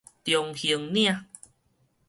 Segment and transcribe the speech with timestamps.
[0.23, 1.25] 中興嶺